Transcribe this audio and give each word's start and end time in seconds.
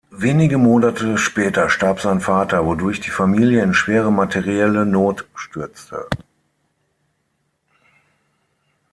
Wenige 0.17 0.57
Monate 0.57 1.19
später 1.19 1.69
starb 1.69 1.99
sein 2.01 2.21
Vater, 2.21 2.65
wodurch 2.65 3.01
die 3.01 3.11
Familie 3.11 3.61
in 3.61 3.75
schwere 3.75 4.11
materielle 4.11 4.83
Not 4.83 5.27
stürzte. 5.35 6.07